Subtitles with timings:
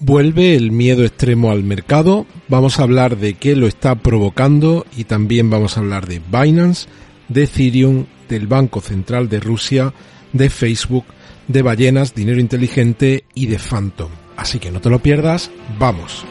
[0.00, 5.04] Vuelve el miedo extremo al mercado, vamos a hablar de qué lo está provocando y
[5.04, 6.88] también vamos a hablar de Binance,
[7.28, 9.92] de Ethereum, del Banco Central de Rusia,
[10.32, 11.04] de Facebook,
[11.48, 14.10] de ballenas, dinero inteligente y de Phantom.
[14.36, 15.50] Así que no te lo pierdas,
[15.80, 16.24] vamos.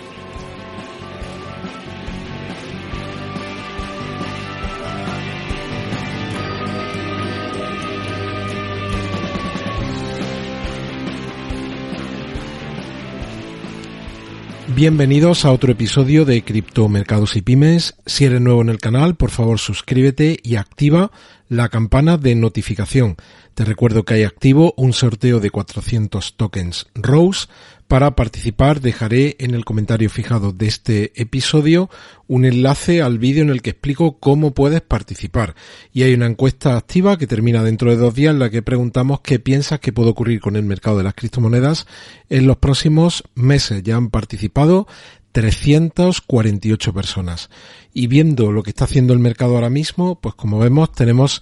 [14.77, 17.95] Bienvenidos a otro episodio de Criptomercados y Pymes.
[18.05, 21.09] Si eres nuevo en el canal, por favor suscríbete y activa
[21.49, 23.15] la campana de notificación.
[23.55, 27.47] Te recuerdo que hay activo un sorteo de 400 tokens Rose.
[27.87, 31.89] Para participar dejaré en el comentario fijado de este episodio
[32.27, 35.55] un enlace al vídeo en el que explico cómo puedes participar.
[35.93, 39.21] Y hay una encuesta activa que termina dentro de dos días en la que preguntamos
[39.21, 41.87] qué piensas que puede ocurrir con el mercado de las criptomonedas
[42.29, 43.81] en los próximos meses.
[43.83, 44.85] Ya han participado
[45.31, 47.49] 348 personas.
[47.93, 51.41] Y viendo lo que está haciendo el mercado ahora mismo, pues como vemos tenemos,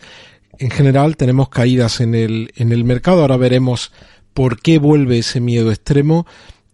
[0.60, 3.22] en general tenemos caídas en el, en el mercado.
[3.22, 3.92] Ahora veremos
[4.36, 6.28] por qué vuelve ese miedo extremo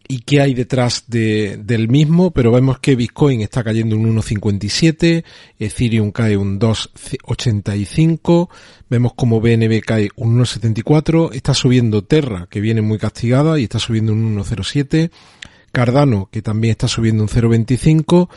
[0.08, 5.23] y qué hay detrás de, del mismo, pero vemos que Bitcoin está cayendo un 1,57,
[5.58, 8.50] Ethereum cae un 2,85,
[8.89, 13.80] vemos como BNB cae un 1,74, está subiendo Terra, que viene muy castigada y está
[13.80, 15.12] subiendo un 1,07,
[15.72, 18.28] Cardano, que también está subiendo un 0,25,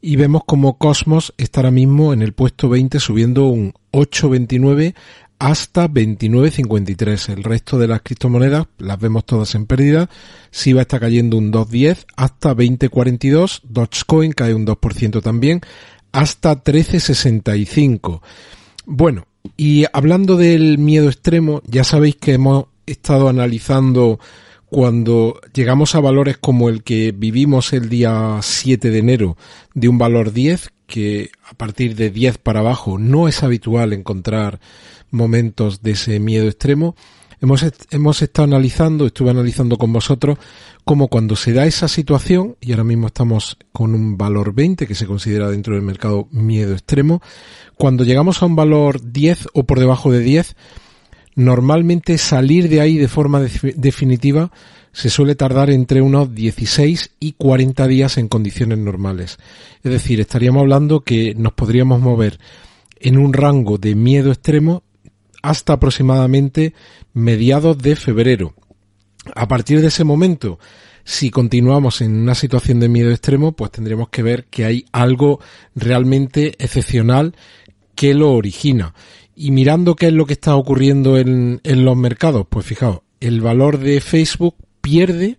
[0.00, 4.94] y vemos como Cosmos está ahora mismo en el puesto 20 subiendo un 8,29
[5.40, 7.32] hasta 29.53.
[7.32, 10.08] El resto de las criptomonedas las vemos todas en pérdida.
[10.52, 13.62] SIBA está cayendo un 2.10 hasta 20.42.
[13.64, 15.62] Dogecoin cae un 2% también
[16.12, 18.20] hasta 13.65.
[18.84, 24.20] Bueno, y hablando del miedo extremo, ya sabéis que hemos estado analizando
[24.70, 29.36] cuando llegamos a valores como el que vivimos el día 7 de enero
[29.74, 34.60] de un valor 10, que a partir de 10 para abajo no es habitual encontrar
[35.10, 36.94] momentos de ese miedo extremo,
[37.40, 40.38] hemos, hemos estado analizando, estuve analizando con vosotros,
[40.84, 44.94] como cuando se da esa situación, y ahora mismo estamos con un valor 20 que
[44.94, 47.20] se considera dentro del mercado miedo extremo,
[47.76, 50.54] cuando llegamos a un valor 10 o por debajo de 10,
[51.34, 54.50] normalmente salir de ahí de forma definitiva
[54.92, 59.38] se suele tardar entre unos 16 y 40 días en condiciones normales.
[59.82, 62.40] Es decir, estaríamos hablando que nos podríamos mover
[62.98, 64.82] en un rango de miedo extremo
[65.42, 66.74] hasta aproximadamente
[67.12, 68.54] mediados de febrero.
[69.34, 70.58] A partir de ese momento,
[71.04, 75.40] si continuamos en una situación de miedo extremo, pues tendremos que ver que hay algo
[75.74, 77.34] realmente excepcional
[78.00, 78.94] que lo origina.
[79.36, 83.42] Y mirando qué es lo que está ocurriendo en, en los mercados, pues fijaos, el
[83.42, 85.36] valor de Facebook pierde,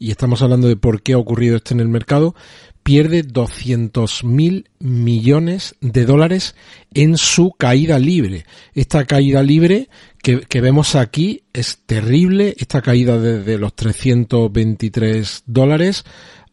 [0.00, 2.34] y estamos hablando de por qué ha ocurrido esto en el mercado,
[2.82, 6.56] pierde 200 mil millones de dólares
[6.94, 8.44] en su caída libre.
[8.74, 9.88] Esta caída libre
[10.20, 16.04] que, que, vemos aquí es terrible, esta caída desde los 323 dólares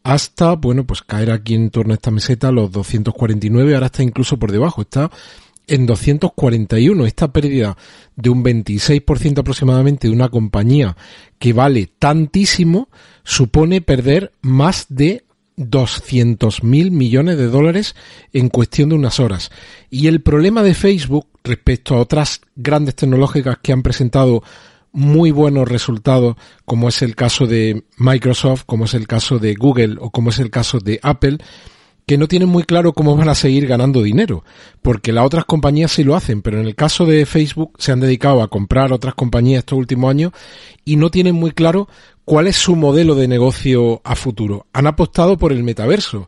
[0.04, 4.38] hasta, bueno, pues caer aquí en torno a esta meseta los 249, ahora está incluso
[4.38, 5.12] por debajo, está
[5.68, 7.06] en 241.
[7.06, 7.78] Esta pérdida
[8.16, 10.98] de un 26% aproximadamente de una compañía
[11.40, 12.90] que vale tantísimo
[13.24, 15.24] supone perder más de
[15.58, 17.96] 200 mil millones de dólares
[18.34, 19.52] en cuestión de unas horas.
[19.90, 24.44] Y el problema de Facebook respecto a otras grandes tecnológicas que han presentado
[24.92, 26.36] muy buenos resultados,
[26.66, 30.40] como es el caso de Microsoft, como es el caso de Google o como es
[30.40, 31.38] el caso de Apple,
[32.06, 34.44] que no tienen muy claro cómo van a seguir ganando dinero,
[34.82, 38.00] porque las otras compañías sí lo hacen, pero en el caso de Facebook se han
[38.00, 40.34] dedicado a comprar otras compañías estos últimos años
[40.84, 41.88] y no tienen muy claro
[42.26, 44.68] cuál es su modelo de negocio a futuro.
[44.74, 46.28] Han apostado por el metaverso,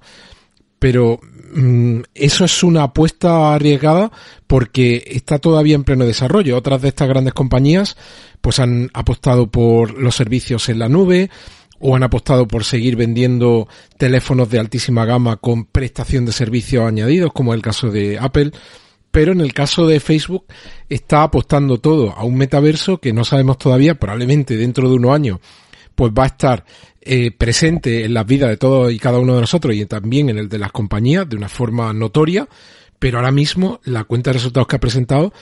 [0.84, 1.22] pero
[1.56, 4.12] mm, eso es una apuesta arriesgada
[4.48, 6.58] porque está todavía en pleno desarrollo.
[6.58, 7.96] Otras de estas grandes compañías
[8.42, 11.30] pues han apostado por los servicios en la nube,
[11.80, 17.32] o han apostado por seguir vendiendo teléfonos de altísima gama con prestación de servicios añadidos,
[17.32, 18.52] como es el caso de Apple.
[19.10, 20.44] Pero en el caso de Facebook
[20.90, 25.40] está apostando todo a un metaverso que no sabemos todavía, probablemente dentro de unos años,
[25.96, 26.66] pues va a estar
[27.02, 30.38] eh, presente en las vidas de todos y cada uno de nosotros y también en
[30.38, 32.48] el de las compañías de una forma notoria,
[33.00, 35.34] pero ahora mismo la cuenta de resultados que ha presentado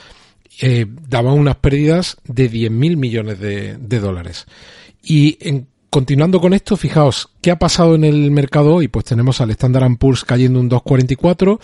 [0.60, 4.46] eh, daba unas pérdidas de 10.000 millones de, dólares.
[5.02, 8.88] Y en continuando con esto, fijaos, ¿qué ha pasado en el mercado hoy?
[8.88, 11.60] Pues tenemos al Standard Poor's cayendo un 2,44,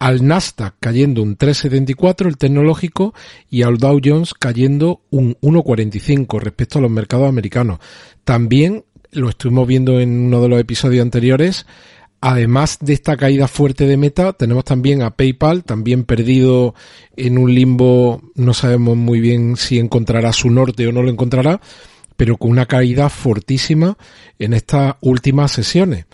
[0.00, 3.14] al Nasdaq cayendo un 3,74, el tecnológico,
[3.48, 7.78] y al Dow Jones cayendo un 1,45 respecto a los mercados americanos.
[8.24, 11.66] También lo estuvimos viendo en uno de los episodios anteriores,
[12.22, 16.74] Además de esta caída fuerte de Meta, tenemos también a PayPal, también perdido
[17.16, 21.62] en un limbo, no sabemos muy bien si encontrará su norte o no lo encontrará,
[22.18, 23.96] pero con una caída fortísima
[24.38, 26.04] en estas últimas sesiones.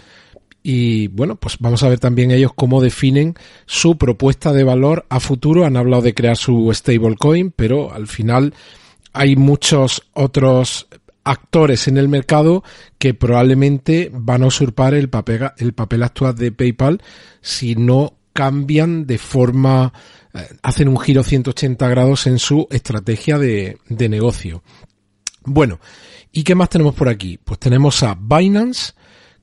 [0.69, 3.37] Y bueno, pues vamos a ver también ellos cómo definen
[3.67, 5.65] su propuesta de valor a futuro.
[5.65, 8.53] Han hablado de crear su stablecoin, pero al final
[9.13, 10.89] hay muchos otros
[11.23, 12.65] actores en el mercado
[12.99, 17.01] que probablemente van a usurpar el papel, el papel actual de PayPal
[17.41, 19.93] si no cambian de forma,
[20.35, 24.65] eh, hacen un giro 180 grados en su estrategia de, de negocio.
[25.45, 25.79] Bueno,
[26.33, 27.39] ¿y qué más tenemos por aquí?
[27.39, 28.95] Pues tenemos a Binance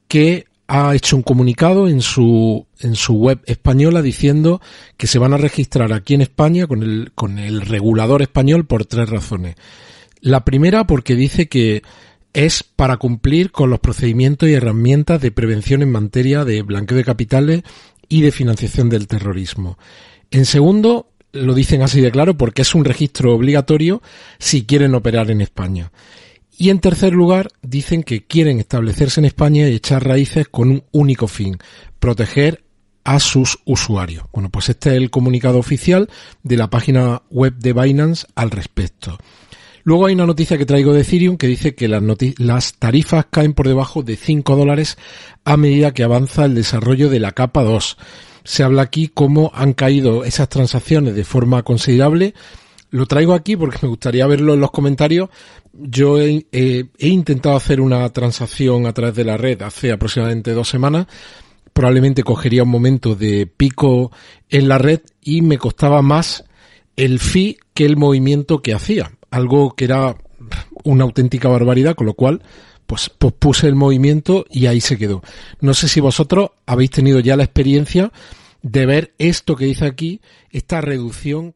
[0.10, 4.62] que ha hecho un comunicado en su, en su web española diciendo
[4.98, 8.86] que se van a registrar aquí en España con el, con el regulador español por
[8.86, 9.56] tres razones.
[10.22, 11.84] La primera porque dice que
[12.34, 17.04] es para cumplir con los procedimientos y herramientas de prevención en materia de blanqueo de
[17.04, 17.64] capitales
[18.10, 19.78] y de financiación del terrorismo.
[20.32, 24.02] En segundo, lo dicen así de claro porque es un registro obligatorio
[24.40, 25.92] si quieren operar en España.
[26.58, 30.84] Y en tercer lugar, dicen que quieren establecerse en España y echar raíces con un
[30.92, 31.58] único fin,
[32.00, 32.64] proteger
[33.04, 34.26] a sus usuarios.
[34.32, 36.10] Bueno, pues este es el comunicado oficial
[36.44, 39.18] de la página web de Binance al respecto.
[39.84, 42.02] Luego hay una noticia que traigo de Ethereum que dice que las,
[42.38, 44.98] las tarifas caen por debajo de 5 dólares
[45.44, 47.98] a medida que avanza el desarrollo de la capa 2.
[48.46, 52.34] Se habla aquí cómo han caído esas transacciones de forma considerable.
[52.94, 55.30] Lo traigo aquí porque me gustaría verlo en los comentarios.
[55.74, 56.46] Yo he,
[57.00, 61.08] intentado hacer una transacción a través de la red hace aproximadamente dos semanas
[61.74, 64.12] probablemente cogería un momento de pico
[64.48, 66.44] en la red y me costaba más
[66.96, 70.16] el fee que el movimiento que hacía algo que era
[70.84, 72.44] una auténtica barbaridad, con lo cual
[72.86, 75.24] pues puse el movimiento y ahí se quedó.
[75.62, 78.12] No sé si vosotros habéis tenido ya la experiencia
[78.62, 81.56] de ver esto que dice aquí, esta reducción